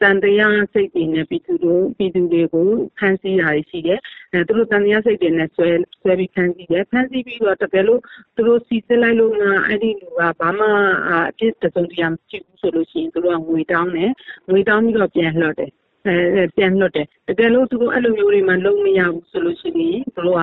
[0.00, 4.00] တန်တရားစိတ်တွေနဲ့ပြည်သူတို့ပြည်သူတွေကိုဖမ်းဆီးတာရှိတယ်။
[4.32, 5.68] အဲသူတို့တန်တရားစိတ်တွေနဲ့ဆွဲ
[6.02, 8.00] ဆွဲပြီးဖမ်းဆီးတယ်။ဖမ်းဆီးပြီးတော့တကယ်လို့
[8.34, 10.66] သူတို့စီစစ်လိုက်လို့မှအဲ့ဒီလူကဘာမှ
[11.08, 14.10] အဖြစ်တစုံတရာမရှိဘူးဆိုလို့ရှိရင်သူတို့ကငွေတောင်းတယ်။
[14.48, 15.72] ငွေတောင်းပြီးတော့ပြန်လှော့တယ်။
[16.08, 20.42] အဲပြန်လွှတ်တယ်တကယ်လို့သူတို့အဲ့လိုမျိုးတွေမှလုံးမရဘူးဆိုလို့ရှိရင်သူတို့က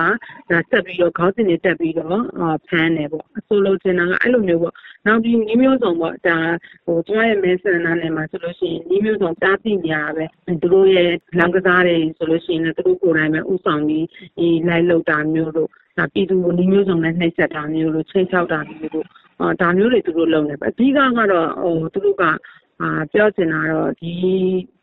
[0.50, 2.22] ဒါတက်ပြီးတော့ခေါင်းစဉ်တွေတက်ပြီးတော့
[2.68, 4.74] ဖမ်းတယ်ပေါ့အဆိုလိုချင်တာကအဲ့လိုမျိုးပေါ့
[5.06, 6.36] နောက်ဒီနည်းမျိုးစုံပေါ့ဒါ
[6.86, 10.24] ဟိုကျွန်တော်ရဲ့မဲဆန္ဒနယ်မှာဆိုလို့ရှိရင်နည်းမျိုးစုံတားသိနေရပဲ
[10.62, 14.06] သူတို့ရဲ့လောင်ကစားတွေဆိုလို့ရှိရင်သူတို့ကိုယ်တိုင်ပဲဥဆောင်ပြီး
[14.38, 15.68] ဒီလိုက်လောက်တာမျိုးတို့
[15.98, 19.06] ဒါပြည်သူနည်းမျိုးစုံနဲ့နှိပ်စက်တာမျိုးတို့ချိန်ချောက်တာမျိုးတို့
[19.40, 22.24] အော်ဒါမျိုးတွေသူတို့လုပ်နေပဲအဓိကကတော့ဟိုသူတို့က
[22.82, 24.12] အာပြောချင်တာတော့ဒီ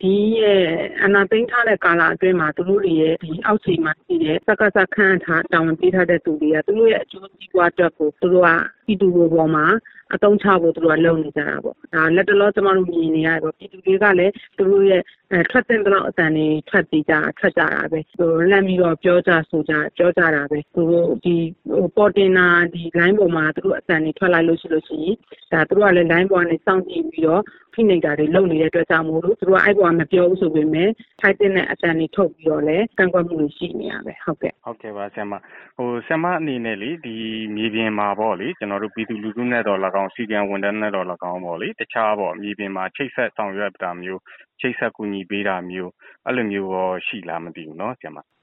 [0.01, 0.63] ဒီရဲ့
[1.03, 8.49] အနာသိမ်းထားတဲ့ကာလအတွင်းမှာသူတို့တွေရဲ့ဒီအောက်ခြေမှာရှိတဲ့စက္ကစခန့်ထားတောင်းပေးထားတဲ့သူတွေကသူတို့ရဲ့အကျိုးစီးပွားအတွက်ကိုသူတို့က
[8.85, 9.65] ပြည်သူတွေပေါ်မှာ
[10.13, 21.35] အတုံးချဖို့သူတို့ကလုပ်နေကြတာပေါ့ဒါလက်တလောကျမတို့မြင်နေရတယ်ပေါ့ပြည်သူတွေကလည်းသူတို့ရဲ့အဲထွက်တဲ့တော့အတန်တွေထွက်ပြီးကြထွက်ကြတာပဲဟိုလက်ပြီးတော့ပြောကြဆိုကြပြောကြတာပဲသူတို့ဒီ
[21.69, 25.15] ဟိုပေါ်တင်နာဒီ line ပေါ်မှာသူတို့အတန်တွေထွက်လိုက်လို့ရှိလို့ရှိရင်
[25.51, 30.89] ဒါသူတို့ကလည်း line ပေါ်ကနေစောင့်ကြည့်ပြီးတော့ဖိနှိပ်တာတွေလုပ်နေတဲ့အတွက်ကြောင့်မို့လို့သူတို့ကအဲ့ပေါ်ကမပြောဘူးဆိုပေမဲ့
[31.21, 35.33] ထိုက်တဲ့အတန်တွေထုတ်ပြီးတော့လည်းကန့်ကွက်မှုတွေရှိနေရပဲဟုတ်ကဲ့ဟုတ်ကဲ့ပါဆရာမ
[35.77, 37.15] ဟိုဆရာမအနေနဲ့လေဒီ
[37.55, 44.19] မြေပြင်မှာပေါ့လေကျွန်တော်နော်တို့ ပြည်သူလူထုနဲ့သော်လည်းကောင်း၊ CDM ဝန်ထမ်းနဲ့သော်လည်းကောင်းပေါ့လေ၊တခြားပေါ့ မြေပြင်မှာ ချိတ်ဆက်ဆောင်ရွက်တာမျိုး၊
[44.59, 45.91] ချိတ်ဆက်ကူညီပေးတာမျိုး
[46.25, 48.19] အဲ့လိုမျိုးရော ရှိလားမသိဘူးနော် ဆရာမ။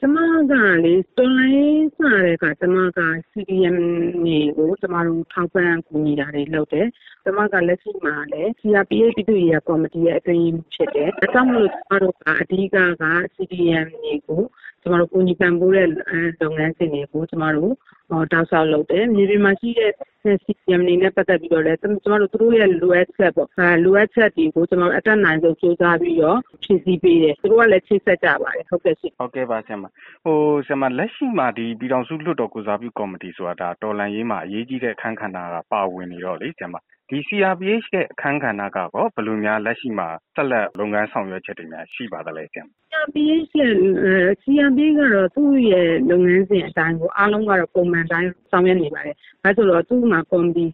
[0.00, 0.16] ကျမ
[0.50, 0.52] က
[0.84, 3.76] လေ တော်လှန်ရေးစတဲ့အခါ ကျမက CDM
[4.22, 6.86] တွေကို ကျမတို့ ထောက်ပံ့ကူညီတာတွေလုပ်တယ်။
[7.24, 13.04] ကျမက လက်ရှိမှာလည်း CRPH ပြည်သူ့ရေးရာကော်မတီရဲ့ အတွင်းရေးမှူးဖြစ်တယ်။ဒါကြောင့်မို့လို့ ကျမတို့က အဓိကက
[13.34, 14.42] CDM တွေကို
[14.82, 15.88] ကျမတို့ကူညီပံ့ပိုးတဲ့
[16.40, 17.72] လုပ်ငန်းစဉ်တွေကိုကျမတို့
[18.32, 19.92] တောက်လျှောက်လုပ်တယ်။မြေပြင်မှာရှိတဲ့
[20.44, 23.48] CDM တွေနဲ့ပတ်သက်ပြီးတော့လည်းကျမတို့သူတို့ရဲ့လိုအပ်ချက်ပေါ့။
[23.84, 29.84] လိုအပ်ချက်တွေကိုကျမတို့အတတ်နိုင်ဆုံးကြိုးစားပြီးတော့ဖြည့်ဆည်းပေးတယ်။သူတို့ကလည်းချိတ်ဆက်ကြပါတယ်။ဟုတ်ကဲ့ရှင့်။ဟုတ်ကဲ့ပါဆရာမ။
[30.24, 36.76] ဟိုဆရာမလက်ရှိမှာဒီပြည်ထောင်စုလွှတ်တော်ကိုယ်စားပြုကော်မတီဆိုတာဒါတော်လှန်ရေးမှာအရေးကြီးတဲ့အခန်းကဏ္ဍကပါဝင်နေတော့လေဆရာမ
[37.10, 43.74] ဒီ CRPH ရဲ့ အခန်းကဏ္ဍကရော ဘယ်လိုများ လက်ရှိမှာ ဆက်လက် လုပ်ငန်းဆောင်ရွက်ချက်တွေများ ရှိပါသလဲဆရာ။ CRPH ရဲ့
[44.42, 50.64] CRPH ကတော့ သူ့ရဲ့လုပ်ငန်းစဉ်အတိုင်းကိုအားလုံးကတော့ ပုံမှန်တိုင်း ဆောင်ရွက်နေပါတယ်။ဘာလို့ဆိုတော့ သူ့မှာ ကော်မတီ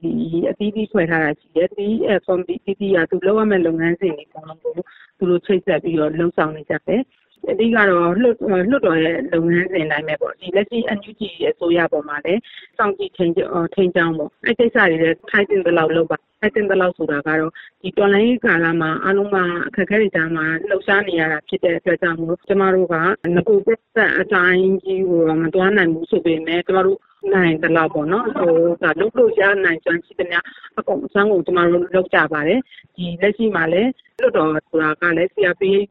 [0.51, 1.87] အသီးသီး ဖွဲ့ထားတာရှိတယ်။ဒီ
[2.27, 4.75] ကော်မတီအသီးသီးက သူလုပ်ရမယ့် လုပ်ငန်းစဉ်တွေ အကုန်လုံးကို
[5.19, 7.03] သူတို့ ချိတ်ဆက်ပြီးတော့ လုပ်ဆောင်နေကြတယ်
[7.51, 8.37] အဓိကတော့လွှတ်
[8.71, 12.41] လွှတ်တော်ရဲ့လုပ်ငန်းစဉ်တိုင်းပဲပေါ့ဒီလက်ရှိ NUG ရဲ့အစိုးရပေါ်မှာလည်း
[12.79, 13.35] စောင့်ကြည့်ထိန်း
[13.75, 22.95] ထိန်းချောင်းပေါ့အဲ့ကိစ္စတွေလည်းထိုက်တင်တဲ့လောက်လုပ်ပါထိုက်တင်တဲ့လောက်ဆိုတာကတော့ဒီတော်လိုင်းကာလမှာအလုံးမအခက်အခဲတွေကြားမှာလှုပ်ရှားနေရတာဖြစ်တဲ့အတွက်ကြောင့်မို့ကျမတို့က
[23.35, 26.99] ငကူပြတ်အတိုင်းကြီးကိုမတွားနိုင်ဘူးဆိုပေမဲ့ကျမတို့
[27.35, 30.45] နိုင်တဲ့လောက်ပေါ့နော်ဟိုဒါလုပ်လို့ရနိုင်စွမ်းရှိတဲ့များ
[30.79, 32.61] အကုန်အစမ်းကိုကျမတို့လုပ်ကြပါတယ်
[32.97, 35.91] ဒီလက်ရှိမှာလည်းလွတ်တော်ဆိုတာကလည်း CRPH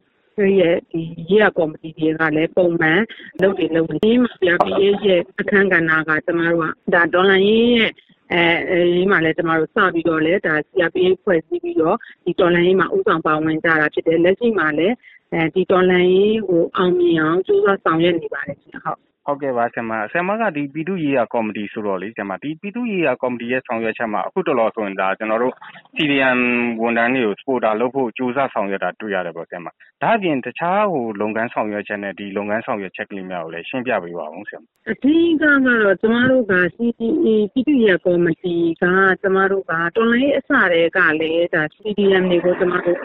[0.60, 3.00] ရဲ့ဒီရေးရကော်မတီတွေကလည်းပုံမှန်
[3.42, 7.92] လုပ်နေလုပ်နေဒီမှာပြပြီးရဲ့အခန်းကဏ္ဍကကျမတို့ကဒါဒေါ်လာရင်းရဲ့
[8.32, 14.94] အဲအဲဒီမှာလည်းကျမတို့စပြီးတော့လည်းဒါ CRPA ဖွဲ့စည်းပြီးတော့ဒီတော်လိုင်းရေးမှာဥဆောင်ပါဝင်ကြတာဖြစ်တယ်လက်ရှိမှာလည်း
[15.32, 25.54] အဲဒီတော်လိုင်းရေးကိုအောင်မြင်အောင်ကြိုးစားဆောင်ရွက်နေပါတယ်ရှင်ဟုတ် ဟုတ်ကဲ့ပါဆရာမ ဆရာမက ဒီပြည်သူ့ရေးရာကော်မတီဆိုတော့လေ ဆရာမ ဒီပြည်သူ့ရေးရာကော်မတီရဲ့ ဆောင်ရွက်ချက်မှာ အခုတော်တော်ဆိုရင်ဒါကျွန်တော်တို့
[25.96, 26.40] CDM
[26.82, 29.66] ဝန်ထမ်းတွေကို supporter လုပ်ဖို့ ကြိုးစားဆောင်ရွက်တာ တွေ့ရတယ်ပေါ့ ဆရာမ
[30.02, 38.84] ဒါအပြင် တခြားဟိုလုပ်ငန်းဆောင်ရွက်ချက်နဲ့ ဒီလုပ်ငန်းဆောင်ရွက်ချက်ကလေးများကိုလည်း ရှင်းပြပေးပါအောင်ဆရာမ အဓိကကတော့ ကျမတို့က CDA ပြည်သူ့ရေးရာကော်မတီက
[39.22, 42.98] ကျမတို့က တော်လိုင်းအစတွေကလည်းဒါ CDM တွေကို ကျမတို့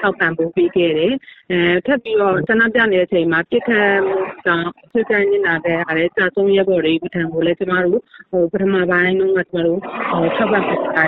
[0.00, 1.14] ထောက်ပံ့ဖို့ပေးခဲ့တယ်
[1.50, 9.78] အဲထပ်ပြီးတော့ ဆန္ဒပြနေတဲ့အချိန်မှာပြစ်ခတ်မှုကြောင့်စစ်တပ်နေတာတဲ့အားလည်းစာဆုံးရဲဘော်တွေပထမကိုလည်းကျမတို့ဟိုပထမပိုင်းတုန်းကကျမတို့
[10.10, 11.04] ဟိုထောက်ပံ့ပေးတာ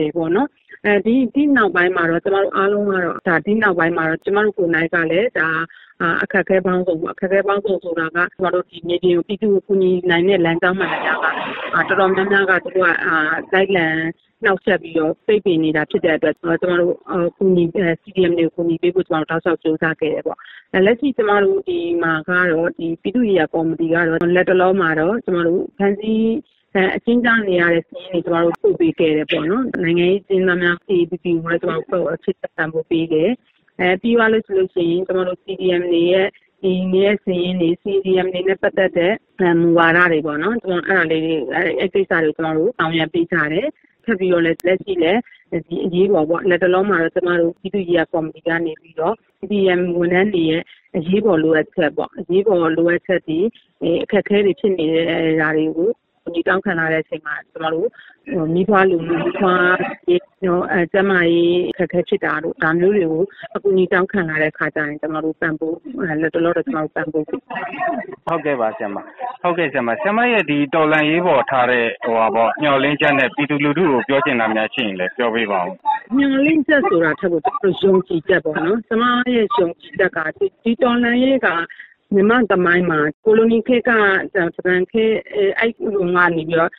[0.00, 0.48] တယ်ပေါ့နော်
[0.86, 5.48] အဲဒီဒီနောက်ပိုင်းမှာတော့ကျမတို့အားလုံးကတော့ဒါဒီနောက်ပိုင်းမှာတော့ကျမတို့ကိုယ်နိုင်ကလည်းဒါ
[6.22, 11.18] အခက်အခဲပေါင်းစုံအခက်အခဲပေါင်းစုံဆိုတာကကျမတို့ဒီမြေပြင်ပြည်သူ့ကူညီနိုင်တဲ့လမ်းကြောင်းမှန်တရား
[11.88, 12.86] ကတော်တော်များများကသူတို့
[13.52, 13.86] ကလိုက်လံ
[14.44, 16.94] နှောက်ယှက်ပြီးတော့ပိတ်ပင်နေတာဖြစ်တဲ့အတွက်ကျမတို့
[17.36, 17.64] ကူညီ
[18.02, 20.38] CDM တွေကိုကူညီပေးဖို့ကျမတို့တောက်လျှောက်ကြိုးစားခဲ့တယ်ပေါ့။
[20.86, 26.14] လက်ရှိကျမတို့ဒီမှာကတော့ဒီပြည်သူ့ရေးရာကော်မတီကတော့လက်တလောမှာတော့ကျမတို့ဖန်စီ
[26.96, 33.30] အချင်းကြားနေရတဲ့စီးရင်တွေကျမတို့ပို့ပေးခဲ့တယ်ပေါ့နော်။နိုင်ငံရေးကျင်းသားများ APP ကိုလည်းကျမတို့အချစ်တမ်းပို့ပေးတယ်။
[33.80, 36.26] အဲပြီးသွားလို့ဆိုလို့ရှိရင်ကျမတို့ CDM တွေရဲ့
[36.62, 39.14] ဒီနေ့စရင်နေ CDM တွေနဲ့ပတ်သက်တဲ့
[39.60, 41.34] မူဝါဒတွေပေါ့နော်ကျွန်တော်အဲ့ဒါလေးတွေ
[41.78, 43.66] အဲ့ကိစ္စတွေကျွန်တော်တို့ဆောင်ရွက်ပေးကြတယ်
[44.04, 45.20] ထပ်ပြီးတော့လည်းလက်ရှိလည်း
[45.68, 50.62] ဒီအရေးပေါ်ပေါ့လက်တလုံးမှာတော့ကျမတို့ပြည်သူ့ရေးကော်မတီကနေပြီးတော့ CDM ဝန်ထမ်းတွေရဲ့
[50.96, 53.38] အရေးပေါ်လိုအပ်ချက်ပေါ့အရေးပေါ်လိုအပ်ချက်ဒီ
[54.02, 55.06] အခက်အခဲတွေဖြစ်နေတဲ့
[55.40, 55.90] ဓာတွေကို
[56.28, 57.88] ညီတောင်းခံလာတဲ့အချိန်မှာကျမတို့
[58.54, 59.74] မိဖွားလူလူမိဖွား
[60.10, 63.24] ရေးနော်အဲကျမကြီးခက်ခဲဖြစ်တာတို့ဒါမျိုးတွေကို
[63.56, 65.76] အကူညီတောင်းခံလာတဲ့ခါကျရင်ကျမတို့ပံ့ပိုး
[66.22, 67.40] လက်တလောတော့ကျမတို့ပံ့ပိုးဖြစ်
[68.26, 68.96] ဟုတ်ကဲ့ပါဆရာမ
[69.42, 75.70] ဟုတ်ကဲ့ဆရာမဆရာမရဲ့ဒီတော်လန်ရေးပေါ်ထားတဲ့ဟိုပါပေါ့ညှော်လင်းချက်နဲ့ပြည်သူလူထုကိုပြောချင်တာများရှိရင်လည်းပြောပေးပါဦး
[76.16, 79.04] ညှော်လင်းချက်ဆိုတာထက်ကိုကျမတို့ယုံကြည်ချက်ပေါ့နော်ကျမ
[79.34, 81.48] ရဲ့ယုံကြည်ချက်ကဒီတော်လန်ရေးက
[82.14, 83.90] မြန်မာသမိုင်းမှာကိုလိုနီခေတ်က
[84.34, 85.14] ဂျပန်ခေတ်
[85.58, 86.70] အဲ့လိုကနေပြီးတော့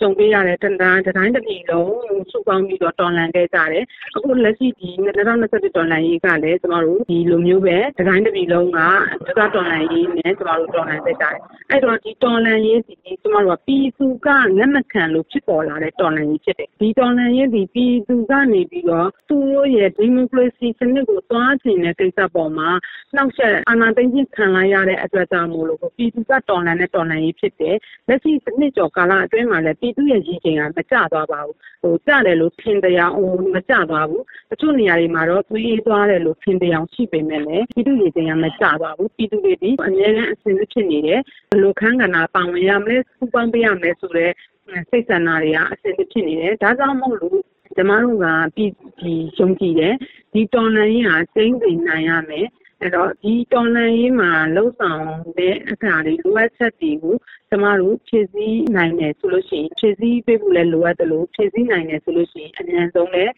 [0.00, 3.84] ကြုံတွေ့ရတဲ့တတိုင်းတတိုင်းတစ်ပြည်လုံးစုပေါင်းပြီးတော့တော်လန်ခဲ့ကြတယ်။
[4.16, 8.78] အခုလက်ရှိဒီ2021တော်လန်ရေးကလည်းကျမတို့ဒီလိုမျိုးပဲတတိုင်းတစ်ပြည်လုံးက
[9.26, 22.70] ဒုက္ခတော်လန်ရေးနဲ့ကျမတို့တော်လန်ခဲ့ကြတယ်။အဲ့တော့ဒီတော်လန်ရေးဒီကျမတို့ကပြည်သူကလက်မခံလို့ဖြစ်ပေါ်လာတဲ့တော်လန်ရေးဖြစ်တယ်။ဒီတော်လန်ရေးဒီပြည်သူကနေပြီးတော့သူတို့ရဲ့ဒီမိုကရေစီစနစ်ကိုသွားချင်တဲ့ကိစ္စပေါ်မှာ
[23.14, 27.76] နှောက်ယှက်အာဏာသိမ်းခြင်းခံလိုက်ရတဲ့အတွက်ကြောင့်မို့လို့ပြည်သူကတော်လန်တဲ့တော်လန်ရေးဖြစ်တယ်။
[28.08, 44.34] လက်ရှိတစ်နှစ်ကျော်ကာလအတွင်းမှာလည်းပြည်သူရဲ့ရည်ချိန်ကမကျသွားပါဘူးဟိုကျတယ်လို့ထင်တရားဟိုမကျသွားဘူးတချို့နေရာတွေမှာတော့သွေးသွားတယ်လို့ထင်တရားရှိပေမဲ့လည်းပြည်သူရည်ချိန်ကမကျသွားဘူးပြည်သူတွေဒီအများကြီးအဆင်သင့်ဖြစ်နေတယ်ဘယ်လိုခန်းကဏ္ဍပါဝင်ရမလဲစူပန်းပေးရမယ်ဆိုတော့
[44.90, 47.38] စိတ်ဆန္ဒတွေကအဆင်သင့်ဖြစ်နေတယ်ဒါကြောင့်မို့လို့
[47.76, 49.94] ကျမတို့ကပြည်ဒီရှုံးကြည့်တယ်
[50.32, 52.46] ဒီတော်လန်ရေးဟာကျင်းသိနိုင်ရမယ်
[52.80, 55.04] အဲ့တော့ဒီတော်လန်ရေးမှာလှုပ်ဆောင်
[55.38, 57.16] တဲ့အခါတွေလိုအပ်ချက်တွေကို
[57.48, 63.32] ကျမတို့ဖြည့်ဆည်းနိုင်တယ်ဆိုလို့ရှိရင်ဖြည့်ဆည်းပေးဖို့လည်းလိုအပ်တယ်လို့ဖြည့်ဆည်းနိုင်တယ်ဆိုလို့ရှိရင်အများဆုံးလည်း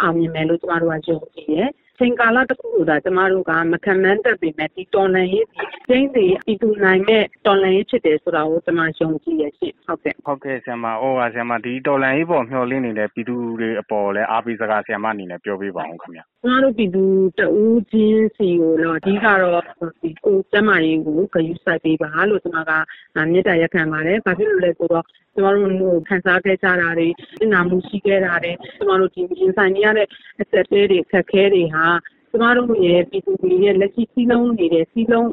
[0.00, 17.04] အောင်မြင်မယ်လို့ကျမတို့ကယုံကြည်တယ် ချိန်ကာလတစ်ခုကိုဒါကျမတို့ကမခံမှန်းတတ်ပေမဲ့ဒီတော်လန်ရေးဒီကျင်းစီပြည်သူနိုင်မဲ့တော်လန်ရေးဖြစ်တယ်ဆိုတာကိုကျမယုံကြည်ရရှိဟုတ်ကဲ့ဟုတ်ကဲ့ဆရာမဟောပါဆရာမဒီတော်လန်ရေးပေါ်မျှော်လင့်နေတဲ့ပြည်သူတွေအပေါ်လည်းအားပေးစကားဆရာမအနေနဲ့ပြောပေးပါအောင်ခင်ဗျာကျမတို့ပြည်သူ
[17.38, 19.62] တဦးချင်းစီကိုတော့အဓိကတော့
[20.02, 22.72] ဒီကိုကျမရေးကိုဂရုစိုက်ပေးပါလို့ကျမက
[23.32, 25.04] မေတ္တာရက်ခံပါတယ်ဘာဖြစ်လို့လဲဆိုတော့
[25.34, 27.08] ကျမတို့ခံစားခဲ့ကြတာတွေ
[27.52, 30.06] နာမှုရှိခဲ့တာတွေကျမတို့ဒီရင်ဆိုင်နေရတဲ့
[30.40, 31.83] အသက်တွေခက်ခဲတွေဟာ
[32.30, 35.30] ကျမတို့ရဲ့ပြည်သူတွေရဲ့လက်ရှိစီးလုံးနေတဲ့စီးလုံး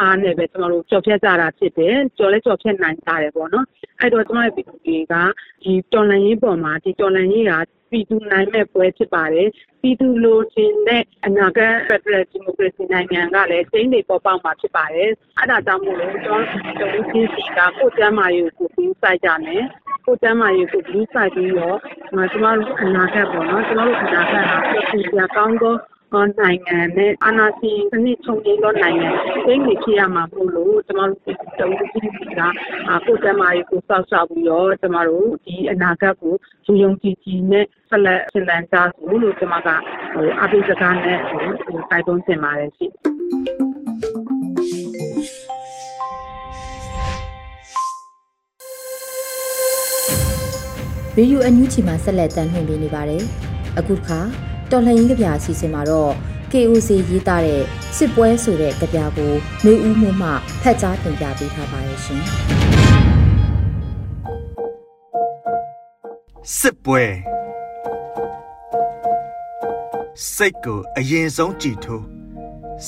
[0.00, 3.66] အားနဲ့ပဲကျမတို့ကြော်ဖြတ်ကြတာဖြစ်တယ်ကြော်လဲကြော်ဖြတ်နိုင်ကြတယ်ပေါ့နော်
[4.00, 5.14] အဲ့တော့ကျမတို့ပြည်သူတွေက
[5.62, 7.52] ဒီတော်လန်ရေးပေါ်မှာဒီတော်လန်ရေးက
[7.90, 9.48] ပြည်သူနိုင်မဲ့ပွဲဖြစ်ပါတယ်
[9.82, 16.42] ပြည်သူလိုချင်တဲ့အနာဂတ် Federal Democracy နိုင်ငံကလည်းစိမ့်တွေပေါ်ပေါက်မှာဖြစ်ပါတယ်အဲ့ဒါကြောင့်မို့လို့ကျွန်
[16.78, 19.64] တော်တို့ဒီစီကကိုကျမ်းမာရေးကိုပြီးစိုက်ကြမယ်
[20.04, 21.78] ကိုကျမ်းမာရေးကိုပြီးစိုက်ပြီးတော့
[22.10, 25.56] ကျွန်တော်တို့အနာဂတ်ပေါ့နော်ကျွန်တော်တို့အနာဂတ်ဟာပြည်သူကောင်း
[26.12, 29.10] သောနိုင်ငံနဲ့အာဏာရှင်စနစ်ချုပ်ငြိမ်းသောနိုင်ငံ
[29.46, 31.20] သိနေဖြစ်ရမှာမို့လို့ကျမတို့
[31.58, 32.40] တုံးကြီးက
[33.06, 36.34] ကိုယ်တမရီကိုစောက်ရှောက်ပြီးတော့ကျမတို့ဒီအနာဂတ်ကို
[36.66, 39.68] ယူယုံကြည်ကြည်နဲ့ဆက်လက်ဆင်လန်းကြဆိုလို့ကျမက
[40.14, 41.40] ဟိုအပိစကားနဲ့ဟို
[41.90, 42.86] တိုက်တွန်းတင်ပါတယ်ရှိ
[51.16, 53.22] ရေဒီယိုအန်ယူချီမှာဆက်လက်တမ်းလှည့်ပေးနေပါတယ်။
[53.78, 54.20] အခုခါ
[54.70, 56.12] တော်လှန်ရေးကြပြအစီအစဉ်မှာတော့
[56.52, 57.62] KOC ရေးသားတဲ့
[57.96, 59.32] စစ်ပွဲဆိုတဲ့ကြပြကို
[59.64, 60.28] နေဦးမှုမှ
[60.62, 62.22] ဖတ်ကြားတင်ပြပေးထားပါရဲ့ရှင်
[66.58, 67.04] စစ်ပွဲ
[70.34, 72.04] စိတ်ကိုအရင်ဆုံးကြည်ထိုး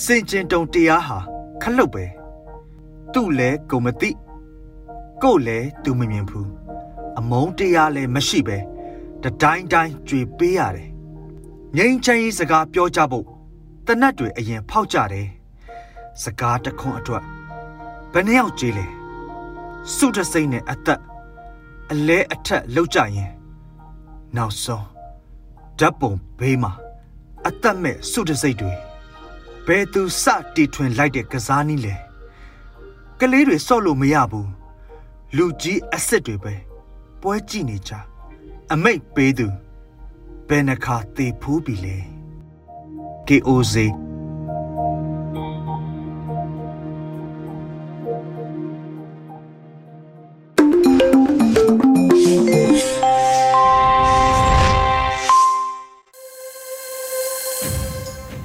[0.02, 1.18] စင်ကျင်တုံတရားဟာ
[1.62, 2.04] ခလုတ်ပဲ
[3.12, 4.10] သူ့လဲကိုမသိ
[5.22, 6.48] ကို့လဲသူမမြင်ဘူး
[7.18, 8.58] အမုန်းတရားလည်းမရှိပဲ
[9.22, 10.89] တတိုင်းတိုင်းကြွေပေးရတယ်
[11.76, 13.26] ငိမ့်ချမ်းရေးစကားပြောကြဖို့
[13.87, 15.28] တနတ်တွေအရင်ဖောက်ကြတယ်
[16.22, 17.24] စကားတခွန်းအတွက်
[18.12, 18.87] ဘယ်နှယောက်ကြေးလဲ
[19.94, 21.00] စုတစိမ့်နဲ့အသက်
[21.90, 23.33] အလဲအထက်လောက်ကြရင်
[24.37, 24.87] နောက်ဆုံး
[25.78, 26.72] ဓာတ်ပုံဘေးမှာ
[27.46, 28.72] အသက်မဲ့စုတစိမ့်တွေ
[29.66, 31.94] ဘယ်သူစတီထွင်လိုက်တဲ့ကစားနည်းလဲ
[33.20, 34.50] ကလေးတွေစော့လို့မရဘူး
[35.37, 36.54] လူကြီးအစ်စ်တွေပဲ
[37.20, 37.92] ပွဲကြည့်နေကြ
[38.72, 39.46] အမိတ်ပေးသူ
[40.50, 41.96] ဘယ်နှခါသေဖူးပြီလဲ
[43.28, 43.74] KOZ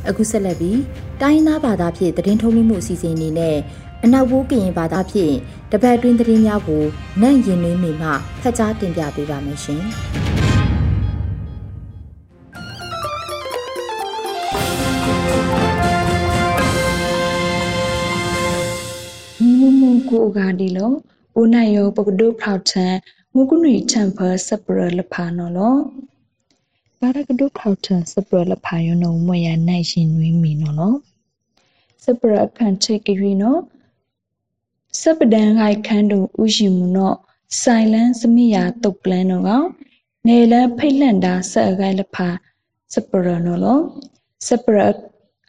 [0.07, 0.79] အခုဆက်လက်ပြီး
[1.21, 3.57] တိုင်းသားဘာသာဖြင့်သတင်းထုတ်လွှင့်မှုအစီအစဉ်အနေနဲ့
[4.03, 5.35] အနောက်ဘိုးကရင်ဘာသာဖြင့်
[5.71, 6.83] တပတ်တွင်းသတင်းများကို
[7.21, 8.09] နန့်ရင်နှင်းမိမှ
[8.41, 9.85] ဖတ်ကြားတင်ပြပေးပါမယ်ရှင်။
[20.25, 20.91] ကိုဂါဒီလော
[21.39, 22.93] ဦးနိုင်ယောပကဒုဖောက်ထန်
[23.33, 25.75] ငုကုနီချမ်ဖာစပရလဖာနော်လော
[26.99, 30.93] ဘာရကဒုဖောက်ထန်စပရလဖာယောနော်မွေရနိုင်ရှင်နွေးမီနော်လော
[32.03, 33.59] စပရအခန့်ချိတ်ကြွေနော်
[35.01, 37.17] စပဒန်ဂိုက်ခန်းတို့ဥရှင်မူနော်
[37.61, 39.67] ဆိုင်လန်စမိယာတုတ်ပလန်နော်ကောင်
[40.27, 42.27] နေလန်ဖိတ်လန့်တာဆက်အကိုင်လဖာ
[42.93, 43.79] စပရနော်လော
[44.47, 44.79] စပရ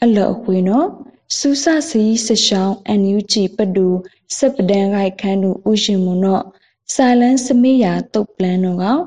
[0.02, 0.86] အလောအခွေနော်
[1.34, 3.88] စူးစစီစရှောင်းအန်ယူဂျီပဒူ
[4.36, 6.44] စပဒန်ခိုက်ခန်းတူဥရှင်မနော့
[6.94, 9.02] ဆိုင်လန်စမိယာတုတ်ပလန်နော်ကောင်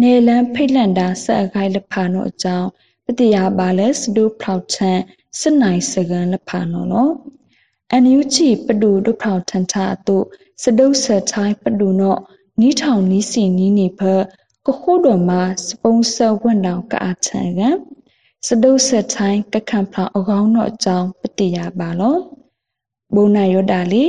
[0.00, 2.68] နေလန်ဖိတ်လန့်တာဆက်အကိုင်လဖာနော်အကြောင်း
[3.06, 4.98] ပတိယာပါလဲစဒူဖောက်ချန်
[5.40, 7.10] စနိုင်စကန်လဖာနော်လော
[7.90, 10.24] အန်ယူဂျီပဒူဒုဖောက်ထန်တာတို့
[10.62, 12.20] စဒုဆထိုင်းပဒူနော့
[12.60, 14.00] နီးထောင်နီးစီနီးနေဖ
[14.66, 17.60] ကခုတော်မှာစပုံးဆဝန်တောင်ကအထံက
[18.48, 22.16] စဒုဆက်ထိုင်းကခံဖောင်အကောင်းတော့အကြောင်းပတိရပါလော
[23.14, 24.04] ဘုံနာယောတာလီ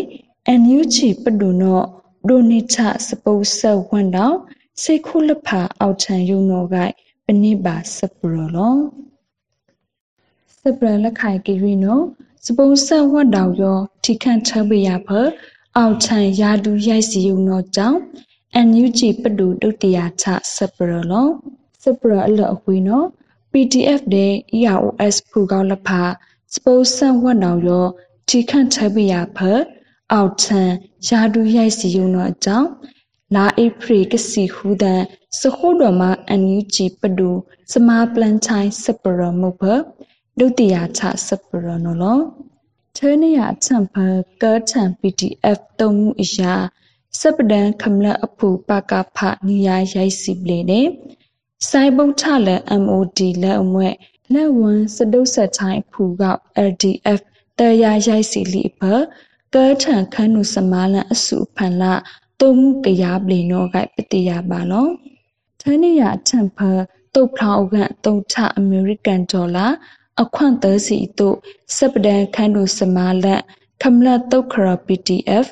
[0.48, 1.82] အန်ယူချီပဒုနော
[2.28, 4.36] ဒိုနိချစပုံးဆဝန်တောင်
[4.82, 6.76] စေခုလဖာအောက်ထံယုံတော်က
[7.26, 8.76] ပနိပါစပရလော
[10.60, 12.00] စပရလက်ခိုင်ကီရီနော
[12.46, 15.10] စပုံးဆဝန်တောင်ယောထိခန့်ချဘရဖ
[15.78, 18.00] အောက်ထံယာဒူရိုက်စီယုံတော်ကြောင့်
[18.68, 21.28] NUG ပဒုဒုတိယချစပရလော
[21.84, 23.04] စပရအလအဝီနော
[23.54, 26.02] PDF တဲ့ EROS ဖူကောက်လဖာ
[26.54, 27.86] စပိုးဆန်ဝတ်နောင်ရော
[28.30, 29.40] တီခန့်ထပရဖ
[30.12, 30.70] အောက်ထန်
[31.08, 32.70] ယာဒူရိုက်စီယုံတော့အကြောင်း
[33.36, 35.02] လာဧပြီကစီဟူဒန်
[35.40, 36.12] စခုတော်မှာ
[36.42, 37.30] NUG ပဒု
[37.72, 39.64] စမာပလန်ချိုင်းစပရမုတ်ဖ
[40.40, 42.20] ဒုတိယချစပရနော်လော
[42.98, 43.96] ထဲနေရအချံဖ
[44.42, 46.54] ကောထံ PDF တုံမှုအရာ
[47.20, 50.82] စပဒန်ခမလအဖူပကဖနီယာရိုက်စီပလေနေ
[51.70, 52.50] စိုင်းပုတ်ထလ
[52.84, 53.96] MOD လက်အမွဲ့
[54.34, 56.24] လက်ဝန်စဒုဆက်ချိုင်းဖူက
[56.68, 57.20] LDF
[57.60, 58.82] တရရိုက်စီလီဖ
[59.56, 61.94] កើထန်ခန်းနုစမာလန်အစုဖန်လာ
[62.40, 64.88] တုံမှုကရပလီနောကပတိယပါလော
[65.62, 66.60] ထန်းနေရအထံဖ
[67.14, 69.68] တုတ်ဖောက်ကန်တုံထအမေရိကန်ဒေါ်လာ
[70.22, 71.38] အခွန့်သစီတို့
[71.76, 73.42] စပဒန်ခန်းနုစမာလန်
[73.82, 75.46] ခမလတုတ်ခရ PDF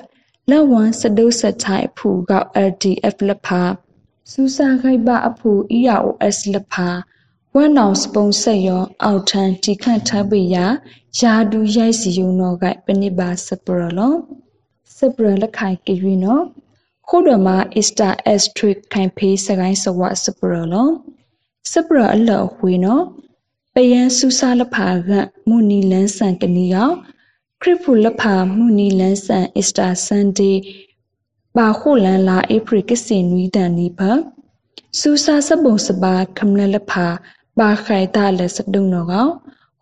[0.49, 3.61] လက်ဝမ်စဒုစထိုင်ဖူကောက် LDF လဖာ
[4.31, 6.89] စူစာခိုက်ပအဖူ EROS လဖာ
[7.55, 10.65] ဝမ်နောင်စပုံဆက်ရောအောက်ထန်တီခန့်ထပ်ပေရာ
[11.19, 14.13] ယာဒူရိုက်စီယုံတော့ကပနိပါစပရလော
[14.97, 16.43] စပရလခိုင်ကီရီနော်
[17.07, 20.89] ခိုးတော်မှာ Easter Asterisk ခိုင်ဖေးစကိုင်းစဝစပရလော
[21.71, 23.03] စပရအလောဝေနော်
[23.73, 25.09] ပယံစူစာလဖာက
[25.47, 26.89] မူနီလန်းဆန်ကနီယော
[27.61, 30.57] ခရစ်ဖူလဖာမူနီလန်ဆန်အစ္စတာဆန်ဒေး
[31.57, 33.99] ပါခုလန်လာဧပြီကစင်နွီဒန်နီဖ
[34.99, 37.07] စူစာစပုံစပါခမလလဖာ
[37.59, 39.13] ပါခိုင်တာလက်စဒုံနောက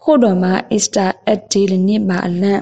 [0.03, 2.61] ခို့တော်မှာအစ္စတာအက်ဒီလနိပါအလန့်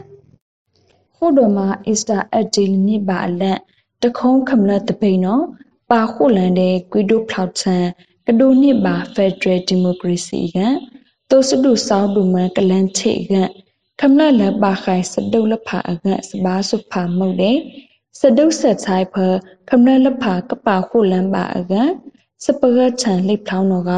[1.15, 3.59] ခို့တော်မှာအစ္စတာအက်ဒီလနိပါအလန့်
[4.03, 5.43] တခုံးခမလတပိန်နော်
[5.91, 7.85] ပါခုလန်တဲ့ကွီဒိုဖလောက်ချန်
[8.27, 10.57] ကဒိုနိပါဖက်ဒရယ်ဒီမိုကရေစီက
[11.29, 13.33] တိုစဒုဆောင်းဒူမန်ကလန်ချေက
[13.99, 17.57] ခမလလပါခိုင်စဒုလဖာအငတ်စဘာစုဖာမုတ်တဲ့
[18.19, 19.15] စဒုဆက်ချိုင်ဖ
[19.69, 21.73] ခမလလဖာကပါခုလန်ပါအက
[22.43, 23.93] စပဂတ်ချန်လိပ်ထောင်းတော့က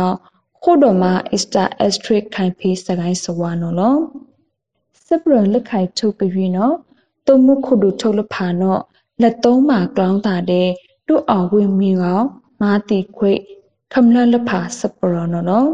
[0.63, 3.97] ခုတော်မှာအစ္စတာအက်စထရစ်ခိုင်ဖေးစကိုင်းစဝါနော်လော
[5.07, 6.75] စပရလက်ခိုင်ထုတ်ကြွေနော်
[7.27, 8.81] တုံမှုခုဒုထုတ်လဖာနော်
[9.21, 10.69] လက်သုံးမှာကောင်းတာတဲ့
[11.07, 12.25] တို့အောင်ဝင်မီကောင်
[12.61, 13.31] မာတီခွိ
[13.93, 15.69] ခမလလဖာစပရနော်နော်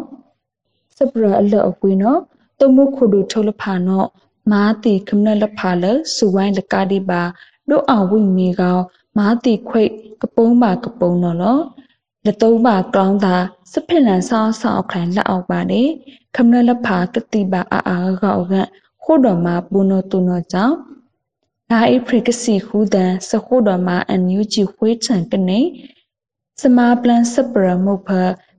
[0.97, 2.19] စပရအလအကွေနော်
[2.59, 4.07] တုံမှုခုဒုထုတ်လဖာနော့
[4.51, 7.21] မာတိခမနလဖာလစူဝိုင်းလကာဒီပါ
[7.69, 8.81] ဒုအောင်ဝိမီကောင်
[9.17, 11.59] မာတိခွိတ်ကပုံးပါကပုံးနော်လော
[12.25, 13.35] လက်သုံးပါကောင်းတာ
[13.71, 15.81] စဖစ်လန်ဆောင်းဆောင်းခိုင်လက်အောက်ပါနေ
[16.35, 18.53] ခမနလဖာကတိပါအာအာကောက်က
[19.03, 20.75] ခို့တော်မှာပူနောတူနောကြောင့်
[21.71, 25.59] လာအိဖရကစီခူဒန်စခို့တော်မှာအန်ယူဂျီခွေးချန်ကနေ
[26.61, 28.09] စမာပလန်စပရမုတ်ဖ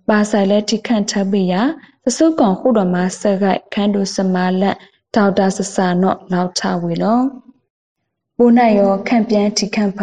[0.08, 1.62] ပါဆိုင်လက်တိခန့်ထပ်ပြရာ
[2.04, 4.76] စစုကောင်ခုတော်မှာဆက်ခိုက်ခန်းတို့စမာလက်
[5.14, 7.20] ဒေါက်တာဆဆာနော့လောက်ချဝေလော
[8.38, 10.00] ပိုးနိုင်ရောခန့်ပြန်တီခန့်ဖ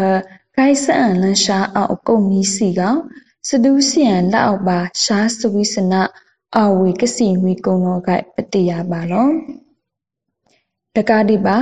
[0.56, 3.00] ဂိုက်ဆန်လန်ရှာအောက်ကုတ်နီးစီကောင်
[3.48, 5.93] စဒူးစီယန်လက်အောက်ပါရှားစဝိစန
[6.58, 9.30] အဝေကစီငွေကုံတော်ကပတိယပါလော
[10.96, 11.58] တကားဒီပါ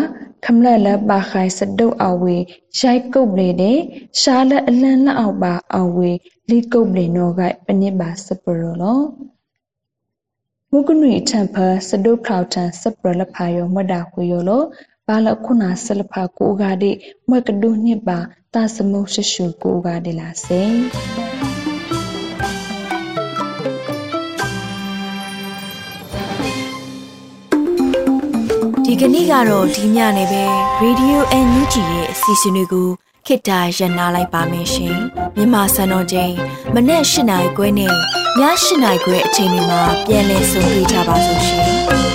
[0.45, 2.35] ခမလက်လက်ပါခိုင်စတုပ်အဝေ
[2.79, 3.79] ရိုက်ကုတ်လေတဲ့
[4.21, 6.11] ရှားလက်အလန်းလက်အောက်ပါအဝေ
[6.49, 9.01] လီကုတ်လေနော်ကပနစ်ပါစပရောလော
[10.71, 11.55] မုကနွေထံဖ
[11.89, 14.61] စဒုဖောက်ထံစပရလဖာယောမဒခွေယောလော
[15.11, 16.91] ဘာလခုနာဆလဖာကိုဂါဒီ
[17.29, 18.19] မွဲကဒုနှစ်ပါ
[18.53, 20.61] တစမုရှရှုကိုဂါဒီလာစေ
[28.85, 30.43] ဒီကနေ့ကတော့ဒီညနေပဲ
[30.83, 32.89] Radio NUG ရဲ့အစီအစဉ်လေးကို
[33.25, 34.97] ခေတ္တရနာလိုက်ပါမယ်ရှင်
[35.35, 36.33] မြန်မာစံတော်ချိန်
[36.73, 37.95] မနေ့၈နိုင်ခွဲနဲ့ည
[38.39, 41.65] ၈နိုင်ခွဲအချိန်တွေမှာပြောင်းလဲဆိုပြကြပါလို့ရှင်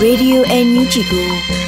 [0.03, 1.66] Radio NUG ကို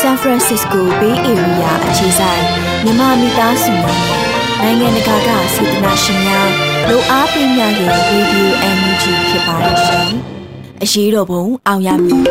[0.00, 2.42] San Francisco Bay Area အခြေစိုက်
[2.84, 4.00] မြန်မာမိသားစုများ
[4.62, 6.48] နိုင်ငံတကာကစေတနာရှင်များ
[6.88, 8.46] လိုအားပေးများရဲ့ Radio
[8.78, 10.10] NUG ဖြစ်ပါတယ်ရှင်။
[10.82, 12.22] အရေးတော်ပုံအောင်ရမည်